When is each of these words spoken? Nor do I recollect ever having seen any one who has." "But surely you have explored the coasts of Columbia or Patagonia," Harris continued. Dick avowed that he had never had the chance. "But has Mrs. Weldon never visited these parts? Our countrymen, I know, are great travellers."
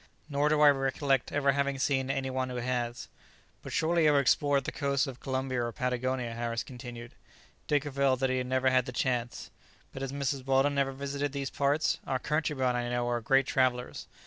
Nor 0.29 0.49
do 0.49 0.59
I 0.61 0.69
recollect 0.69 1.31
ever 1.31 1.51
having 1.51 1.77
seen 1.77 2.09
any 2.09 2.31
one 2.31 2.49
who 2.49 2.55
has." 2.55 3.07
"But 3.61 3.71
surely 3.71 4.05
you 4.05 4.11
have 4.11 4.19
explored 4.19 4.63
the 4.63 4.71
coasts 4.71 5.05
of 5.05 5.19
Columbia 5.19 5.61
or 5.63 5.71
Patagonia," 5.71 6.33
Harris 6.33 6.63
continued. 6.63 7.13
Dick 7.67 7.85
avowed 7.85 8.15
that 8.21 8.31
he 8.31 8.39
had 8.39 8.47
never 8.47 8.71
had 8.71 8.87
the 8.87 8.91
chance. 8.93 9.51
"But 9.93 10.01
has 10.01 10.11
Mrs. 10.11 10.43
Weldon 10.43 10.73
never 10.73 10.91
visited 10.91 11.33
these 11.33 11.51
parts? 11.51 11.99
Our 12.07 12.17
countrymen, 12.17 12.75
I 12.75 12.89
know, 12.89 13.07
are 13.09 13.21
great 13.21 13.45
travellers." 13.45 14.07